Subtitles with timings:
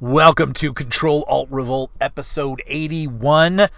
[0.00, 3.70] Welcome to Control Alt Revolt episode 81.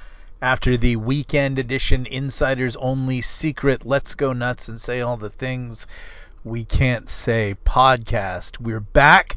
[0.43, 5.87] After the weekend edition, insiders only secret, let's go nuts and say all the things
[6.43, 8.59] we can't say podcast.
[8.59, 9.37] We're back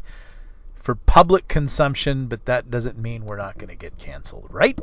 [0.74, 4.80] for public consumption, but that doesn't mean we're not going to get canceled, right?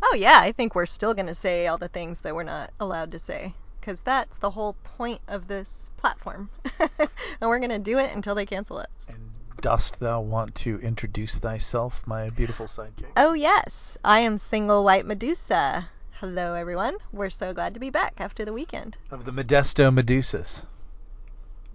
[0.00, 2.70] Oh, yeah, I think we're still going to say all the things that we're not
[2.78, 6.50] allowed to say because that's the whole point of this platform.
[6.78, 8.86] and we're going to do it until they cancel us.
[9.08, 9.31] And
[9.62, 13.06] dost thou want to introduce thyself, my beautiful sidekick?
[13.16, 15.88] Oh, yes, I am single white Medusa.
[16.18, 16.96] Hello, everyone.
[17.12, 18.96] We're so glad to be back after the weekend.
[19.12, 20.66] Of the Modesto Medusas.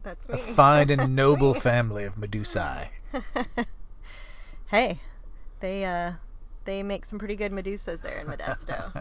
[0.04, 0.36] That's me.
[0.36, 2.90] A fine and noble family of Medusae.
[4.68, 5.00] hey,
[5.62, 6.12] they uh
[6.66, 8.92] they make some pretty good Medusas there in Modesto.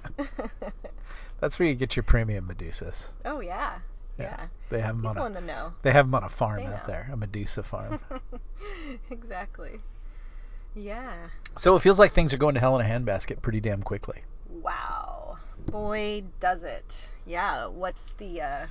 [1.41, 3.09] That's where you get your premium Medusas.
[3.25, 3.79] oh yeah.
[4.19, 4.47] Yeah.
[4.71, 5.73] They have them on a, know.
[5.83, 6.93] they have 'em on a farm They out know.
[6.93, 8.01] there, a Medusa farm.
[9.11, 9.81] exactly.
[10.75, 11.13] Yeah.
[11.57, 14.23] so it feels like things are going to hell in a handbasket pretty damn quickly.
[14.51, 15.39] Wow.
[15.71, 17.09] Boy, does it.
[17.25, 17.67] Yeah.
[17.67, 18.67] What's the uh,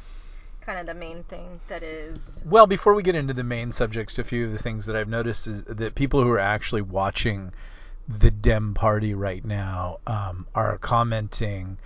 [0.61, 2.19] kind of the main thing that is.
[2.43, 5.07] Well, before we get into the main subjects, a few of the things that I've
[5.07, 7.51] noticed is that people who are actually watching
[8.07, 11.77] the Dem Party right now um, are commenting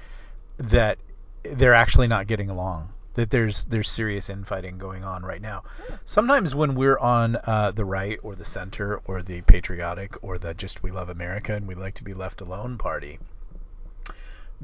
[0.57, 0.97] that
[1.43, 2.89] they're actually not getting along.
[3.19, 5.63] That there's there's serious infighting going on right now.
[6.05, 10.53] Sometimes when we're on uh, the right or the center or the patriotic or the
[10.53, 13.19] just we love America and we like to be left alone party,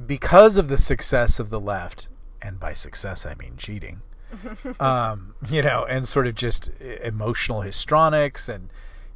[0.08, 2.08] because of the success of the left,
[2.42, 4.02] and by success I mean cheating,
[4.80, 8.70] um, you know, and sort of just emotional histrionics and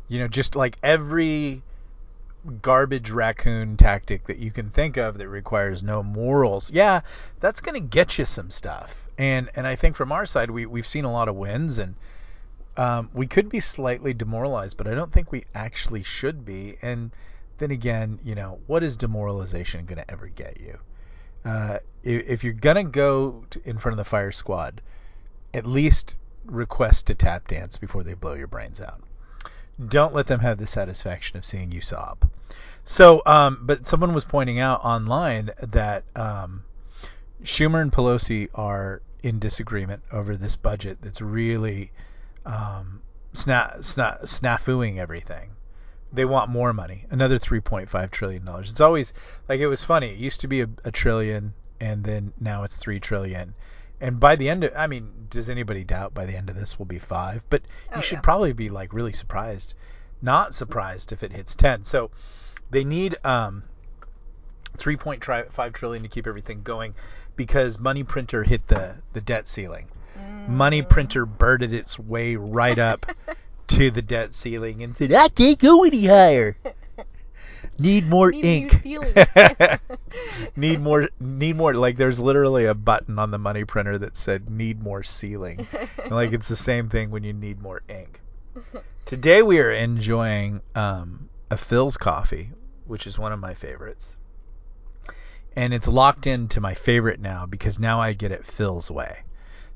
[0.10, 1.64] you know just like every
[2.62, 6.70] garbage raccoon tactic that you can think of that requires no morals.
[6.70, 7.02] Yeah,
[7.40, 9.09] that's going to get you some stuff.
[9.20, 11.96] And and I think from our side we we've seen a lot of wins and
[12.78, 16.78] um, we could be slightly demoralized, but I don't think we actually should be.
[16.82, 17.12] And
[17.58, 20.80] then again, you know, what is demoralization going to ever get you?
[21.44, 24.82] Uh, if, if you're going to go in front of the fire squad,
[25.54, 29.02] at least request to tap dance before they blow your brains out.
[29.86, 32.30] Don't let them have the satisfaction of seeing you sob.
[32.86, 36.64] So, um, but someone was pointing out online that um,
[37.44, 41.92] Schumer and Pelosi are in disagreement over this budget that's really
[42.46, 43.02] um,
[43.34, 45.52] sna- sna- snafuing everything.
[46.12, 48.72] They want more money, another 3.5 trillion dollars.
[48.72, 49.14] It's always
[49.48, 50.10] like it was funny.
[50.12, 53.54] It used to be a, a trillion, and then now it's three trillion.
[54.02, 56.80] And by the end of, I mean, does anybody doubt by the end of this
[56.80, 57.44] will be five?
[57.50, 58.22] But you Oh, should yeah.
[58.22, 59.76] probably be like really surprised,
[60.22, 61.86] not surprised if it hits ten.
[61.86, 62.10] So
[62.72, 63.64] they need um
[64.78, 66.96] 3.5 trillion to keep everything going
[67.40, 69.88] because money printer hit the the debt ceiling.
[70.46, 70.90] Money Mm.
[70.90, 73.06] printer birded its way right up
[73.68, 76.58] to the debt ceiling and said, "I can't go any higher.
[77.80, 78.84] Need more Need ink.
[80.58, 81.08] need more.
[81.22, 81.74] Need more.
[81.74, 85.66] Like there's literally a button on the money printer that said "Need more ceiling."
[86.04, 88.20] And, like it's the same thing when you need more ink.
[89.06, 92.52] Today we are enjoying um, a Philz coffee,
[92.86, 94.18] which is one of my favorites.
[95.56, 99.20] And it's locked into my favorite now because now I get it Philz way.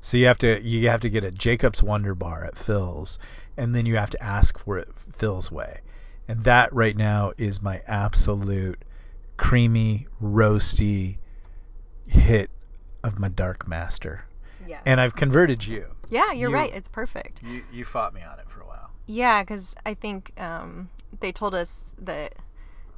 [0.00, 3.18] So you have to you have to get a Jacob's Wonder Bar at Philz,
[3.56, 5.80] and then you have to ask for it Philz way.
[6.28, 8.82] And that right now is my absolute
[9.36, 11.16] creamy, roasty
[12.06, 12.50] hit
[13.02, 14.24] of my Dark Master.
[14.66, 14.80] yeah.
[14.86, 15.86] And I've converted you.
[16.08, 16.72] yeah, you're you- right.
[16.74, 17.42] It's perfect.
[17.42, 18.90] You you fought me on it for a while.
[19.06, 20.88] Yeah, because I think um,
[21.20, 22.34] they told us that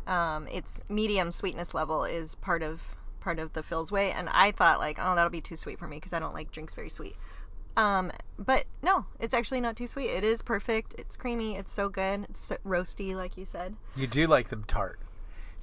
[0.07, 2.83] um, its medium sweetness level is part of
[3.21, 5.87] part of the Philz way, and I thought like, oh, that'll be too sweet for
[5.87, 7.17] me because I don't like drinks very sweet.
[7.77, 10.09] Um, but no, it's actually not too sweet.
[10.11, 10.95] It is perfect.
[10.99, 11.57] It's creamy.
[11.57, 12.27] It's so good.
[12.31, 13.75] It's so roasty, like you said.
[13.97, 14.99] You do like them tart.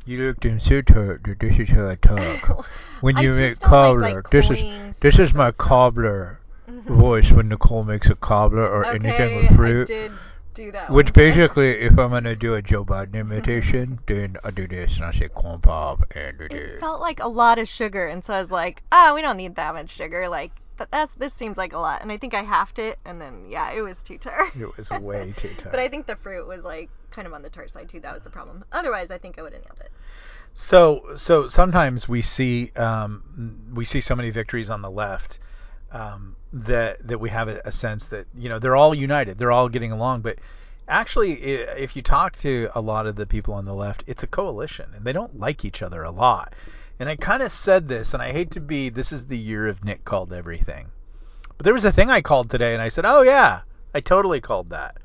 [0.05, 2.65] You like them so tart that this is how I talk.
[3.01, 6.39] When you make cobbler, like, like, this is this is my cobbler
[6.69, 6.97] Mhm.
[6.97, 9.87] voice when Nicole makes a cobbler or anything Okay, with I fruit.
[9.87, 10.11] did
[10.53, 10.89] do that.
[10.89, 14.95] Which one basically, if I'm gonna do a Joe Biden imitation, then I do this
[14.97, 16.75] and I say corn pop and do this.
[16.75, 19.37] it felt like a lot of sugar, and so I was like, ah, we don't
[19.37, 20.27] need that much sugar.
[20.29, 23.19] Like that, that's this seems like a lot, and I think I halved it, and
[23.19, 24.55] then yeah, it was too tart.
[24.55, 25.71] It was way too tart.
[25.71, 27.99] but I think the fruit was like kind of on the tart side too.
[27.99, 28.63] That was the problem.
[28.71, 29.91] Otherwise, I think I would have nailed it.
[30.53, 35.39] So so sometimes we see um, we see so many victories on the left
[35.91, 39.69] um, that that we have a, sense that you know they're all united, they're all
[39.69, 40.21] getting along.
[40.21, 40.37] But
[40.87, 44.27] actually, if you talk to a lot of the people on the left, it's a
[44.27, 46.53] coalition, and they don't like each other a lot.
[46.99, 48.89] And I kind of said this, and I hate to be.
[48.89, 50.87] This is the year of Nick called everything.
[51.57, 53.61] But there was a thing I called today, and I said, "Oh yeah,
[53.93, 54.97] I totally called that."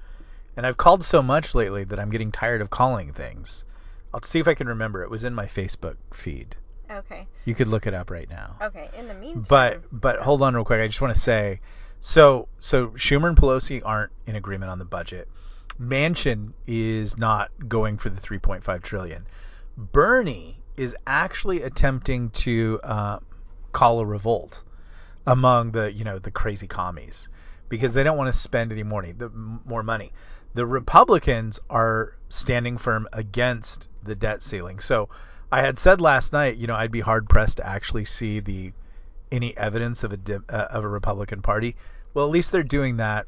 [0.56, 3.64] And I've called so much lately that I'm getting tired of calling things.
[4.12, 5.02] I'll see if I can remember.
[5.02, 6.56] It was in my Facebook feed.
[6.90, 7.26] Okay.
[7.44, 8.56] You could look it up right now.
[8.62, 8.88] Okay.
[8.96, 9.44] In the meantime.
[9.48, 10.80] But but hold on real quick.
[10.80, 11.60] I just want to say,
[12.00, 15.28] so so Schumer and Pelosi aren't in agreement on the budget.
[15.80, 19.26] Manchin is not going for the 3.5 trillion.
[19.76, 23.18] Bernie is actually attempting to uh,
[23.72, 24.62] call a revolt
[25.26, 27.28] among the you know the crazy commies
[27.68, 30.12] because they don't want to spend any money, the more money.
[30.54, 34.80] The Republicans are standing firm against the debt ceiling.
[34.80, 35.10] So
[35.50, 38.72] I had said last night, you know, I'd be hard pressed to actually see the
[39.30, 41.76] any evidence of a uh, of a Republican Party.
[42.14, 43.26] Well, at least they're doing that.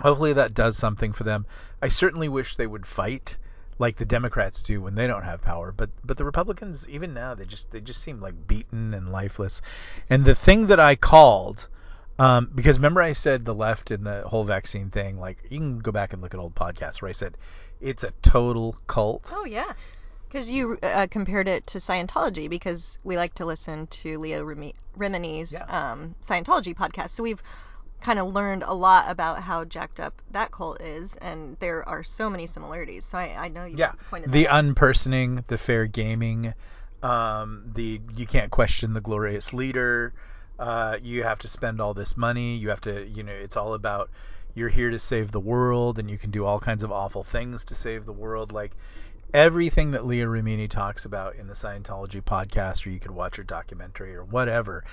[0.00, 1.46] Hopefully that does something for them.
[1.80, 3.38] I certainly wish they would fight
[3.78, 7.34] like the Democrats do when they don't have power, but but the Republicans even now
[7.34, 9.62] they just they just seem like beaten and lifeless.
[10.08, 11.68] And the thing that I called
[12.18, 15.78] um, because remember I said the left and the whole vaccine thing, like you can
[15.78, 17.36] go back and look at old podcasts where I said
[17.80, 19.32] it's a total cult.
[19.34, 19.72] Oh yeah,
[20.36, 25.50] because you uh, compared it to Scientology because we like to listen to Leah Remini's
[25.50, 25.64] Yeah.
[25.64, 27.42] um, Scientology podcast, so we've
[28.02, 32.02] kind of learned a lot about how jacked up that cult is, and there are
[32.02, 33.06] so many similarities.
[33.06, 34.64] So I, I know you Yeah, pointed the that out.
[34.64, 36.52] unpersoning, the fair gaming,
[37.02, 40.12] um, the you can't question the glorious leader.
[40.58, 42.56] Uh, you have to spend all this money.
[42.56, 44.10] You have to, you know, it's all about
[44.54, 47.64] you're here to save the world, and you can do all kinds of awful things
[47.66, 48.52] to save the world.
[48.52, 48.76] Like
[49.34, 53.44] everything that Leah Remini talks about in the Scientology podcast, or you could watch her
[53.44, 54.84] documentary or whatever.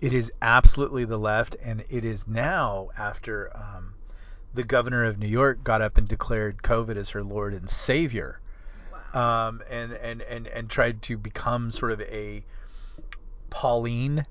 [0.00, 3.94] It is absolutely the left, and it is now after um,
[4.54, 8.40] the governor of New York got up and declared COVID as her Lord and Savior
[9.12, 9.48] Wow.
[9.48, 12.44] um, and, and, and, and tried to become sort of a
[13.50, 14.26] Pauline,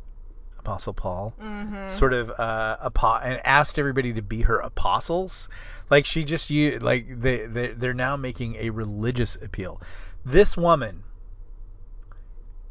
[0.59, 5.47] Apostle Paul, hmm sort of uh, apo- and asked everybody to be her apostles.
[5.89, 9.81] Like she just you like they, they they're now making a religious appeal.
[10.25, 11.03] This woman,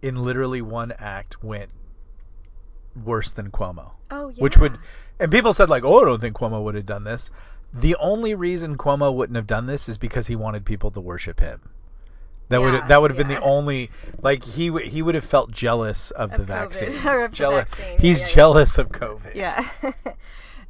[0.02, 1.70] in literally one act, went
[3.04, 4.42] worse than Cuomo Oh yeah.
[4.42, 4.78] which would
[5.20, 7.30] and people said like oh i don't think cuomo would have done this
[7.74, 11.38] the only reason cuomo wouldn't have done this is because he wanted people to worship
[11.38, 11.60] him
[12.48, 13.90] that Yeah, would that would have been the only
[14.22, 17.28] like he would he would have felt jealous of, Of the COVID, vaccine of the
[17.36, 18.34] jealous vaccine, he's yeah, yeah.
[18.34, 19.68] jealous of covid Yeah.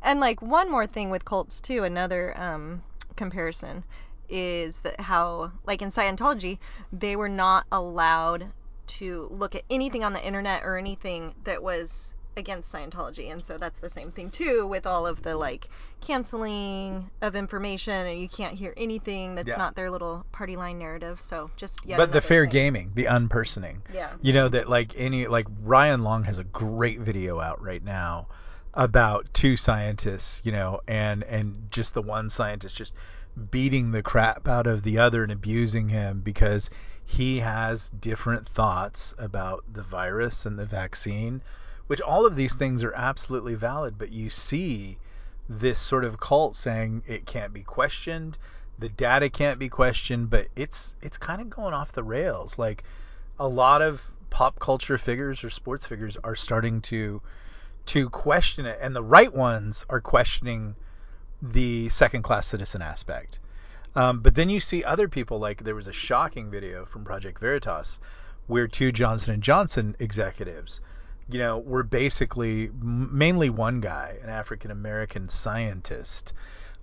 [0.06, 2.82] and like one more thing with cults too, another um,
[3.16, 3.84] comparison
[4.28, 6.58] is that how like in Scientology
[6.92, 8.46] they were not allowed
[8.86, 13.32] to look at anything on the internet or anything that was against Scientology.
[13.32, 15.68] And so that's the same thing too with all of the like
[16.00, 19.56] canceling of information and you can't hear anything that's Yeah.
[19.56, 21.20] not their little party line narrative.
[21.20, 21.96] So just yeah.
[21.96, 22.50] but the fair thing.
[22.50, 24.12] gaming the unpersoning Yeah.
[24.22, 28.26] you know that like any like Ryan Long has a great video out right now
[28.76, 32.94] about two scientists, you know, and and just the one scientist just
[33.50, 36.70] beating the crap out of the other and abusing him because
[37.04, 41.40] he has different thoughts about the virus and the vaccine,
[41.86, 44.98] which all of these things are absolutely valid, but you see
[45.48, 48.36] this sort of cult saying it can't be questioned,
[48.78, 52.58] the data can't be questioned, but it's it's kind of going off the rails.
[52.58, 52.84] Like
[53.38, 57.22] a lot of pop culture figures or sports figures are starting to
[57.86, 60.74] to question it and the right ones are questioning
[61.42, 63.40] the second class citizen aspect.
[63.94, 67.40] Um, but then you see other people like there was a shocking video from project
[67.40, 67.98] veritas
[68.46, 70.80] where two johnson & johnson executives
[71.28, 76.32] you know were basically mainly one guy an african american scientist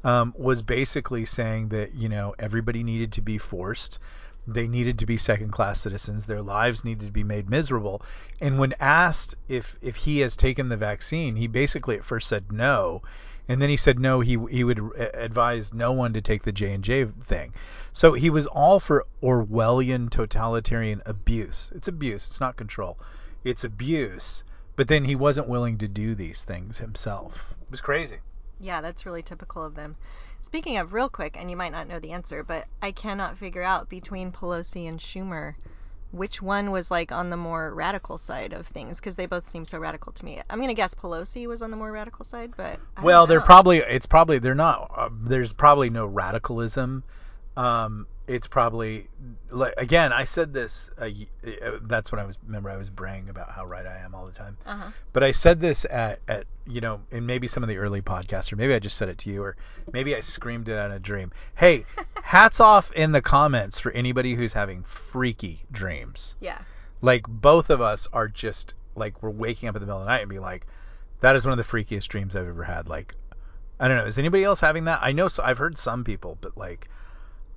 [0.03, 3.99] um, was basically saying that you know everybody needed to be forced
[4.45, 6.27] they needed to be second class citizens.
[6.27, 8.01] Their lives needed to be made miserable.
[8.41, 12.51] And when asked if if he has taken the vaccine he basically at first said
[12.51, 13.01] no.
[13.47, 14.79] And then he said no he he would
[15.13, 17.53] advise no one to take the J&J thing.
[17.93, 21.71] So he was all for orwellian totalitarian abuse.
[21.73, 22.27] It's abuse.
[22.27, 22.99] It's not control.
[23.43, 24.43] It's abuse.
[24.75, 27.53] But then he wasn't willing to do these things himself.
[27.61, 28.19] It was crazy
[28.59, 29.95] Yeah, that's really typical of them.
[30.39, 33.63] Speaking of real quick, and you might not know the answer, but I cannot figure
[33.63, 35.55] out between Pelosi and Schumer
[36.13, 39.65] which one was like on the more radical side of things because they both seem
[39.65, 40.39] so radical to me.
[40.47, 43.79] I'm gonna guess Pelosi was on the more radical side, but I well they're probably
[43.79, 47.03] it's probably they're not uh, there's probably no radicalism
[47.55, 49.07] um it's probably
[49.51, 51.07] like again i said this uh,
[51.83, 54.31] that's when i was remember i was braying about how right i am all the
[54.31, 54.89] time Uh-huh.
[55.11, 58.51] but i said this at at you know in maybe some of the early podcasts
[58.51, 59.55] or maybe i just said it to you or
[59.91, 61.85] maybe i screamed it out in a dream hey
[62.23, 66.57] hats off in the comments for anybody who's having freaky dreams Yeah.
[67.01, 70.11] like both of us are just like we're waking up in the middle of the
[70.11, 70.65] night and be like
[71.19, 73.15] that is one of the freakiest dreams i've ever had like
[73.79, 74.05] I don't know.
[74.05, 74.99] Is anybody else having that?
[75.01, 76.87] I know so, I've heard some people, but like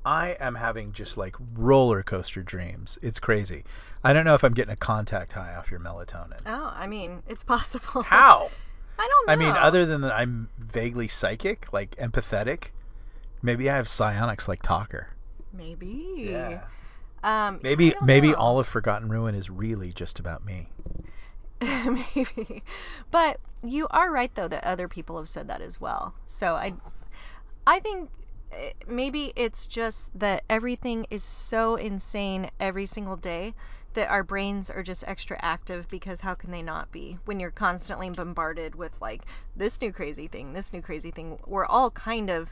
[0.07, 2.97] I am having just like roller coaster dreams.
[3.03, 3.65] It's crazy.
[4.05, 6.41] I don't know if I'm getting a contact high off your melatonin.
[6.47, 8.03] Oh, I mean, it's possible.
[8.03, 8.49] How?
[8.99, 9.33] I don't know.
[9.33, 12.69] I mean, other than that, I'm vaguely psychic, like empathetic.
[13.43, 15.09] Maybe I have psionics like Talker.
[15.53, 16.15] maybe.
[16.19, 16.61] Yeah.
[17.25, 18.35] Um, Maybe maybe know.
[18.35, 20.69] all of Forgotten Ruin is really just about me.
[21.61, 22.63] maybe.
[23.11, 26.15] But you are right though that other people have said that as well.
[26.27, 26.75] So I
[27.67, 28.09] I think
[28.87, 33.55] maybe it's just that everything is so insane every single day
[33.95, 37.51] that our brains are just extra active because how can they not be when you're
[37.51, 39.23] constantly bombarded with like
[39.57, 41.39] this new crazy thing, this new crazy thing.
[41.47, 42.51] We're all kind of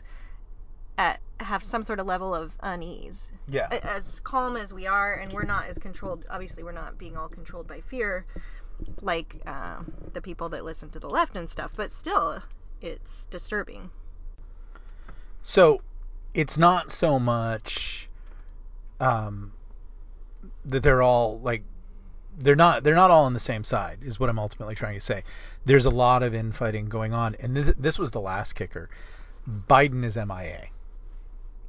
[0.96, 3.66] at have some sort of level of unease Yeah.
[3.82, 7.28] as calm as we are and we're not as controlled obviously we're not being all
[7.28, 8.24] controlled by fear
[9.02, 9.80] like uh,
[10.12, 12.40] the people that listen to the left and stuff but still
[12.80, 13.90] it's disturbing
[15.42, 15.80] So
[16.34, 18.08] it's not so much
[19.00, 19.52] um,
[20.64, 21.62] that they're all like
[22.36, 25.00] they're not they're not all on the same side is what I'm ultimately trying to
[25.00, 25.22] say.
[25.64, 28.90] There's a lot of infighting going on, and th- this was the last kicker.
[29.48, 30.68] Biden is MIA.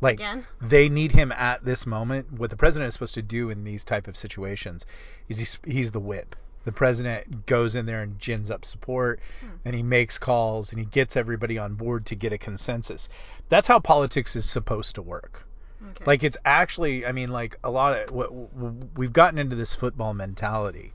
[0.02, 0.46] Like Again?
[0.62, 2.32] they need him at this moment.
[2.34, 4.86] What the president is supposed to do in these type of situations
[5.30, 6.36] is he's he's the whip.
[6.66, 9.48] The president goes in there and gins up support, hmm.
[9.64, 13.08] and he makes calls and he gets everybody on board to get a consensus.
[13.50, 15.48] That's how politics is supposed to work.
[15.92, 19.56] okay Like it's actually, I mean, like a lot of w- w- we've gotten into
[19.56, 20.94] this football mentality,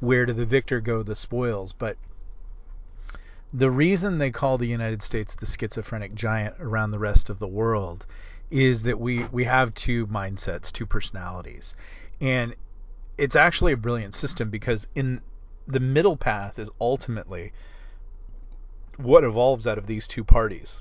[0.00, 1.74] where to the victor go the spoils.
[1.74, 1.98] But
[3.52, 7.48] the reason they call the United States the schizophrenic giant around the rest of the
[7.48, 8.06] world
[8.50, 11.76] is that we we have two mindsets, two personalities,
[12.20, 12.54] and
[13.20, 15.20] it's actually a brilliant system because in
[15.68, 17.52] the middle path is ultimately
[18.96, 20.80] what evolves out of these two parties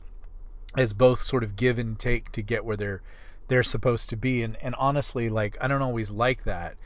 [0.77, 3.01] as both sort of give and take to get where they're
[3.49, 4.43] they're supposed to be.
[4.43, 6.77] And and honestly like I don't always like that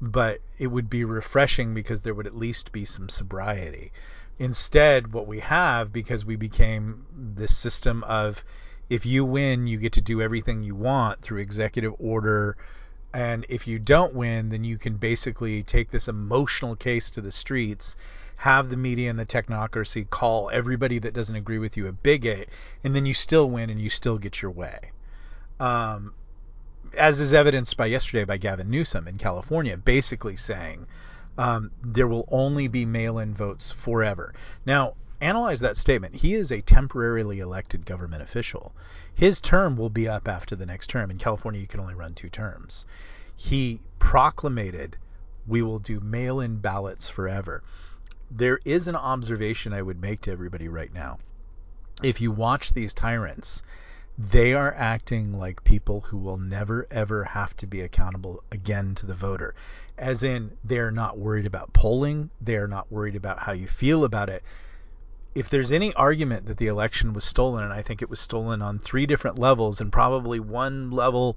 [0.00, 3.92] but it would be refreshing because there would at least be some sobriety.
[4.38, 8.44] Instead what we have because we became this system of
[8.88, 12.56] if you win you get to do everything you want through executive order
[13.12, 17.32] and if you don't win then you can basically take this emotional case to the
[17.32, 17.96] streets
[18.36, 22.48] have the media and the technocracy call everybody that doesn't agree with you a bigot
[22.84, 24.78] and then you still win and you still get your way
[25.58, 26.14] um,
[26.96, 30.86] as is evidenced by yesterday by Gavin Newsom in California, basically saying
[31.38, 34.34] um, there will only be mail-in votes forever.
[34.66, 36.14] Now, analyze that statement.
[36.14, 38.72] He is a temporarily elected government official.
[39.14, 41.10] His term will be up after the next term.
[41.10, 42.86] In California, you can only run two terms.
[43.36, 44.96] He proclamated,
[45.46, 47.62] "We will do mail-in ballots forever."
[48.30, 51.18] There is an observation I would make to everybody right now.
[52.02, 53.62] If you watch these tyrants,
[54.16, 59.06] they are acting like people who will never ever have to be accountable again to
[59.06, 59.54] the voter.
[59.96, 64.28] As in, they're not worried about polling, they're not worried about how you feel about
[64.28, 64.42] it.
[65.34, 68.62] If there's any argument that the election was stolen, and I think it was stolen
[68.62, 71.36] on three different levels, and probably one level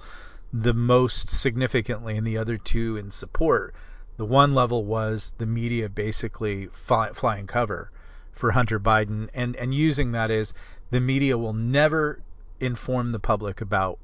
[0.52, 3.74] the most significantly, and the other two in support,
[4.18, 7.92] the one level was the media basically fly, flying cover
[8.32, 10.54] for Hunter Biden, and, and using that as
[10.90, 12.20] the media will never
[12.60, 14.00] inform the public about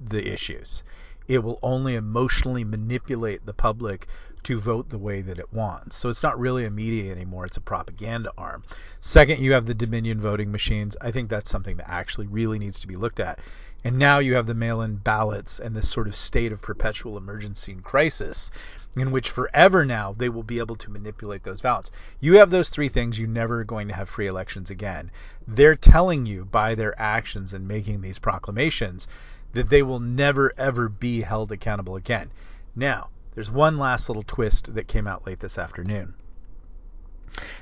[0.00, 0.84] the issues.
[1.28, 4.06] It will only emotionally manipulate the public
[4.44, 5.96] to vote the way that it wants.
[5.96, 8.62] So it's not really a media anymore, it's a propaganda arm.
[9.00, 10.96] Second, you have the Dominion voting machines.
[11.00, 13.40] I think that's something that actually really needs to be looked at.
[13.86, 17.18] And now you have the mail in ballots and this sort of state of perpetual
[17.18, 18.50] emergency and crisis
[18.96, 21.90] in which forever now they will be able to manipulate those ballots.
[22.18, 25.10] You have those three things, you're never going to have free elections again.
[25.46, 29.06] They're telling you by their actions and making these proclamations
[29.52, 32.30] that they will never ever be held accountable again.
[32.74, 36.14] Now, there's one last little twist that came out late this afternoon.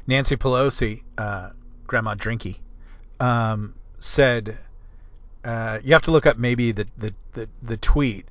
[0.06, 1.50] Nancy Pelosi, uh,
[1.86, 2.58] Grandma Drinky,
[3.20, 4.58] um, said,
[5.44, 8.26] uh, you have to look up maybe the, the, the, the tweet,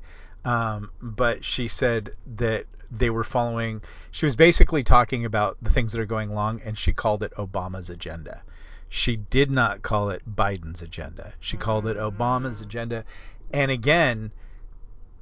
[0.45, 3.81] um, but she said that they were following,
[4.11, 7.33] she was basically talking about the things that are going along, and she called it
[7.35, 8.41] Obama's agenda.
[8.89, 11.33] She did not call it Biden's agenda.
[11.39, 13.05] She called it Obama's agenda.
[13.53, 14.31] And again,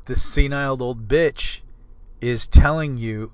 [0.06, 1.62] the senile old bitch
[2.22, 3.32] is telling you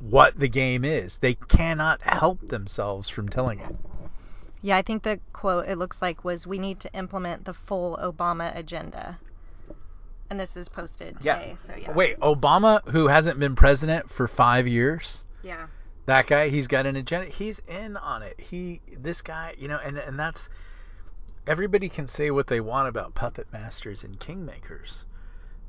[0.00, 1.18] what the game is.
[1.18, 3.74] They cannot help themselves from telling it.
[4.62, 7.98] Yeah, I think the quote it looks like was we need to implement the full
[8.02, 9.18] Obama agenda.
[10.30, 11.92] And this is posted today, so yeah.
[11.92, 15.66] Wait, Obama, who hasn't been president for five years, Yeah.
[16.06, 17.26] that guy, he's got an agenda.
[17.30, 18.40] He's in on it.
[18.40, 20.48] He, this guy, you know, and and that's
[21.46, 25.04] everybody can say what they want about puppet masters and kingmakers,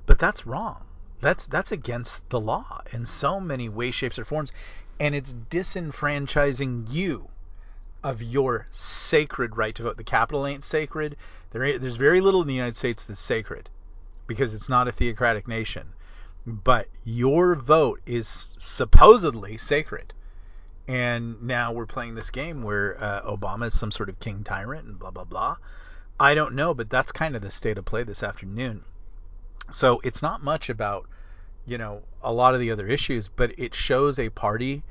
[0.06, 0.86] but that's wrong.
[1.26, 4.52] That's that's against the law in so many ways, shapes, or forms,
[5.00, 7.30] and it's disenfranchising you
[8.04, 9.98] of your sacred right to vote.
[9.98, 11.18] The capital ain't sacred.
[11.50, 13.72] There, there's very little in the United States that's sacred
[14.28, 15.94] because it's not a theocratic nation.
[16.46, 20.14] But your vote is supposedly sacred.
[20.88, 24.86] And now we're playing this game where uh, Obama is some sort of king tyrant
[24.86, 25.58] and blah, blah, blah.
[26.20, 28.84] I don't know, but that's kind of the state of play this afternoon.
[29.72, 31.08] So it's not much about,
[31.66, 34.84] you know, a lot of the other issues, but it shows a party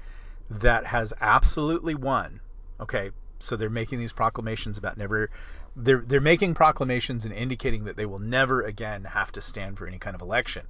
[0.50, 2.40] that has absolutely won.
[2.80, 5.30] Okay, so they're making these proclamations about never
[5.76, 9.86] they're they're making proclamations and indicating that they will never again have to stand for
[9.86, 10.66] any kind of election.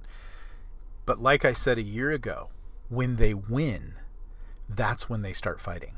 [1.05, 2.49] But like I said a year ago,
[2.89, 3.93] when they win,
[4.67, 5.95] that's when they start fighting.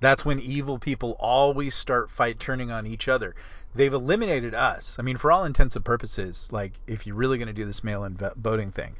[0.00, 3.34] That's when evil people always start fight turning on each other.
[3.74, 4.96] They've eliminated us.
[4.98, 7.82] I mean, for all intents and purposes, like if you're really going to do this
[7.82, 8.96] mail-in voting thing,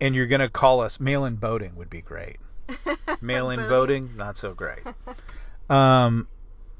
[0.00, 2.38] and you're going to call us mail-in voting would be great.
[3.20, 4.82] mail-in voting, not so great.
[5.68, 6.28] Um,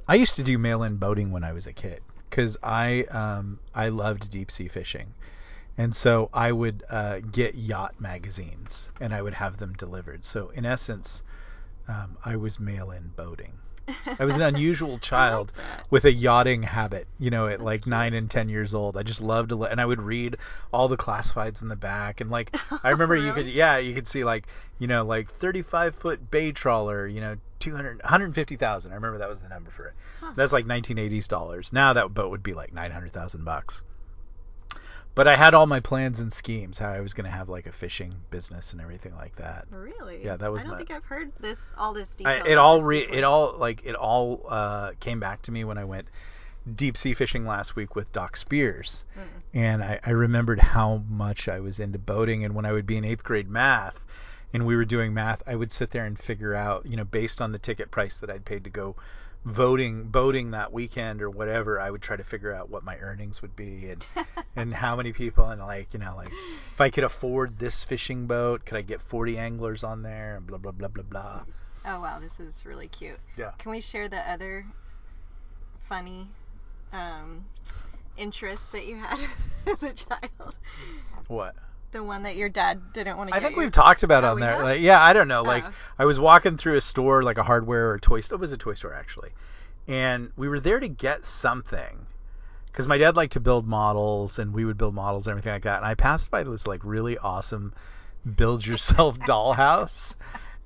[0.06, 3.88] I used to do mail-in boating when I was a kid because I um, I
[3.88, 5.14] loved deep sea fishing,
[5.76, 10.24] and so I would uh, get yacht magazines and I would have them delivered.
[10.24, 11.22] So in essence,
[11.88, 13.58] um, I was mail-in boating.
[14.18, 15.52] I was an unusual child
[15.90, 18.96] with a yachting habit, you know, at like nine and ten years old.
[18.96, 20.36] I just loved to, and I would read
[20.72, 24.06] all the classifieds in the back, and like I remember you could, yeah, you could
[24.06, 24.46] see like,
[24.78, 28.92] you know, like 35 foot bay trawler, you know, 200, 150,000.
[28.92, 29.94] I remember that was the number for it.
[30.20, 30.32] Huh.
[30.36, 31.72] That's like 1980s dollars.
[31.72, 33.82] Now that boat would be like 900,000 bucks.
[35.16, 37.66] But I had all my plans and schemes how I was going to have like
[37.66, 39.66] a fishing business and everything like that.
[39.70, 40.22] Really?
[40.24, 42.82] Yeah, that was I don't my- think I've heard this all this I, it all
[42.82, 43.16] re, before.
[43.18, 46.06] it all like it all uh, came back to me when I went
[46.74, 49.22] deep sea fishing last week with Doc Spears, Mm.
[49.54, 52.44] and I, I remembered how much I was into boating.
[52.44, 54.04] And when I would be in eighth grade math,
[54.52, 57.40] and we were doing math, I would sit there and figure out, you know, based
[57.40, 58.96] on the ticket price that I'd paid to go
[59.46, 63.40] voting boating that weekend or whatever, I would try to figure out what my earnings
[63.42, 64.04] would be and
[64.56, 66.32] and how many people and like you know like
[66.74, 70.46] if I could afford this fishing boat, could I get 40 anglers on there and
[70.46, 71.42] blah blah blah blah blah.
[71.84, 73.20] Oh wow, this is really cute.
[73.36, 73.52] Yeah.
[73.58, 74.66] Can we share the other
[75.88, 76.26] funny
[76.92, 77.44] um,
[78.16, 79.20] interest that you had
[79.66, 80.56] as a child?
[81.28, 81.54] What?
[81.92, 83.40] The one that your dad didn't want to get.
[83.40, 83.62] I think you?
[83.62, 84.54] we've talked about Oh, on there.
[84.56, 84.62] have?
[84.62, 85.42] Like, yeah, I don't know.
[85.42, 85.72] Like, Oh.
[85.98, 88.36] I was walking through a store, like a hardware or a toy store.
[88.36, 89.30] It was a toy store actually,
[89.88, 92.06] and we were there to get something
[92.66, 95.62] because my dad liked to build models, and we would build models and everything like
[95.62, 95.78] that.
[95.78, 97.72] And I passed by this like really awesome
[98.36, 100.14] build-yourself dollhouse,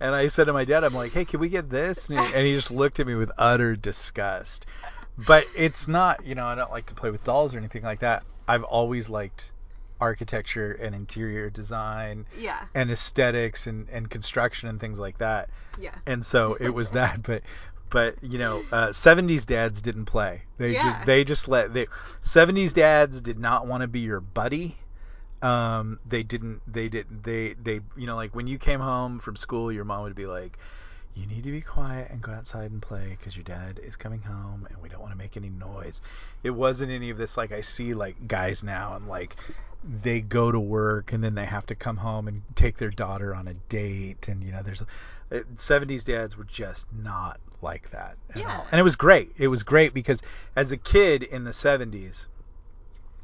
[0.00, 2.24] and I said to my dad, "I'm like, hey, can we get this?" And he,
[2.34, 4.66] and he just looked at me with utter disgust.
[5.18, 8.00] But it's not, you know, I don't like to play with dolls or anything like
[8.00, 8.24] that.
[8.48, 9.52] I've always liked
[10.00, 12.58] architecture and interior design Yeah.
[12.74, 15.50] and aesthetics and, and construction and things like that.
[15.78, 15.94] Yeah.
[16.06, 17.42] And so it was that, but
[17.90, 20.42] but you know, uh, 70s dads didn't play.
[20.58, 20.82] They Yeah.
[20.82, 21.86] just they just let they
[22.24, 24.76] 70s dads did not want to be your buddy.
[25.42, 29.36] Um, they didn't they didn't they they you know like when you came home from
[29.36, 30.58] school, your mom would be like,
[31.20, 34.22] you need to be quiet and go outside and play because your dad is coming
[34.22, 36.00] home and we don't want to make any noise.
[36.42, 39.36] It wasn't any of this like I see like guys now and like
[39.84, 43.34] they go to work and then they have to come home and take their daughter
[43.34, 44.86] on a date and you know there's uh,
[45.56, 48.56] 70s dads were just not like that at Yeah.
[48.58, 48.66] all.
[48.70, 49.32] And it was great.
[49.38, 50.22] It was great because
[50.56, 52.26] as a kid in the 70s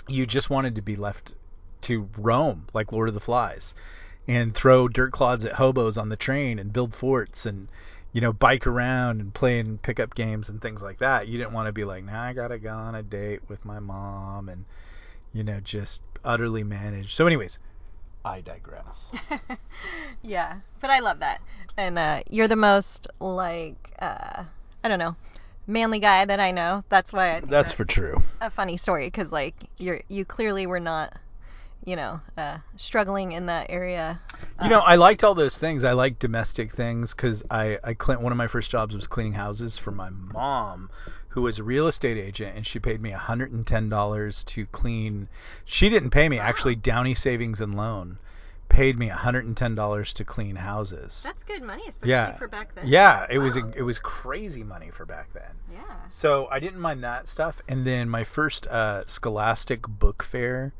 [0.09, 1.35] you just wanted to be left
[1.82, 3.74] to roam like Lord of the Flies
[4.29, 7.69] and throw dirt clods at hobos on the train and build forts and
[8.12, 11.29] you know bike around and play in pickup games and things like that.
[11.29, 13.65] You didn't want to be like, "Now I got to go on a date with
[13.65, 14.65] my mom and
[15.33, 17.59] you know just utterly manage." So anyways,
[18.25, 19.12] I digress.
[20.23, 21.41] yeah, but I love that.
[21.77, 24.45] And uh, you're the most like uh,
[24.83, 25.17] I don't know,
[25.67, 26.85] manly guy that I know.
[26.89, 28.23] That's why I think That's for true.
[28.41, 31.17] a funny story because like you're you clearly were not,
[31.87, 34.20] you know, uh, struggling in that area.
[34.62, 35.85] You know, I liked all those things.
[35.85, 39.35] I liked domestic things because I, I clean, one of my first jobs was cleaning
[39.35, 40.90] houses for my mom,
[41.29, 45.29] who was a real estate agent, and she paid me $110 to clean.
[45.64, 46.75] She didn't pay me actually.
[46.75, 48.18] Downey Savings and Loan
[48.68, 51.22] paid me $110 to clean houses.
[51.22, 52.88] that's good money, especially yeah, for back then.
[52.88, 55.55] yeah, it was a, it was crazy money for back then.
[55.72, 55.79] Yeah.
[56.09, 57.62] So I didn't mind that stuff.
[57.68, 60.72] And then my first uh, Scholastic Book Fair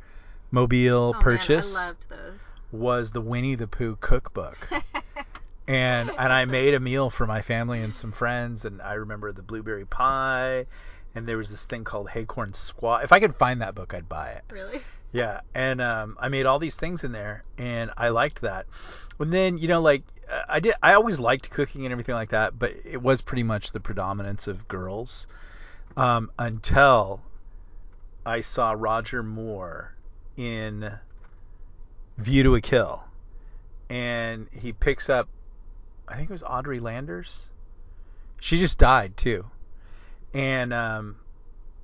[0.57, 2.40] mobile Oh, purchase Man, I loved those.
[2.73, 4.69] was the Winnie the Pooh cookbook.
[5.69, 9.33] and and I made a meal for my family and some friends and I remember
[9.33, 10.66] the blueberry pie
[11.14, 13.05] and there was this thing called Haycorn Squaw.
[13.05, 14.45] If I could find that book, I'd buy it.
[14.51, 14.81] Really?
[15.12, 18.66] Yeah, and um, I made all these things in there, and I liked that.
[19.19, 22.31] And then you know, like uh, I did, I always liked cooking and everything like
[22.31, 25.27] that, but it was pretty much the predominance of girls
[25.97, 27.23] um, until
[28.27, 29.95] I saw Roger Moore
[30.37, 30.90] in
[32.18, 33.05] View to a Kill,
[33.90, 35.29] and he picks up,
[36.09, 37.51] I think it was Audrey Landers.
[38.40, 39.46] She just died too,
[40.35, 41.16] and um,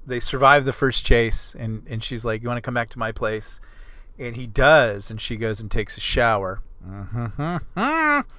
[0.06, 2.98] they survive the first chase, and and she's like, "You want to come back to
[2.98, 3.60] my place?"
[4.18, 6.60] And he does, and she goes and takes a shower.
[6.86, 8.20] Mm-hmm.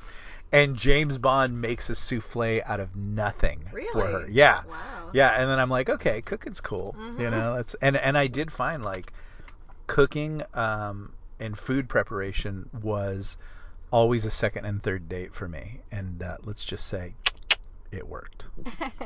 [0.52, 4.28] And James Bond makes a souffle out of nothing for her.
[4.30, 4.62] Yeah.
[4.70, 5.10] Wow.
[5.12, 6.96] Yeah, and then I'm like, okay, cooking's cool.
[6.96, 7.32] You Mhm.
[7.32, 9.12] know, that's and and I did find like
[9.88, 13.38] cooking um and food preparation was
[13.92, 15.82] always a second and third date for me.
[15.92, 17.14] And uh, let's just say
[17.92, 18.48] it worked.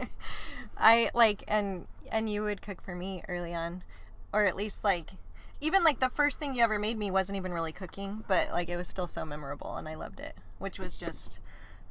[0.78, 3.84] I like and and you would cook for me early on,
[4.32, 5.12] or at least like
[5.60, 8.70] even like the first thing you ever made me wasn't even really cooking, but like
[8.70, 11.40] it was still so memorable and I loved it, which was just